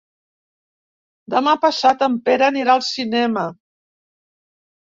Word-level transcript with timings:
Demà 1.33 1.53
passat 1.67 2.03
en 2.07 2.17
Pere 2.31 2.49
anirà 2.49 2.77
al 2.79 2.85
cinema. 2.89 3.47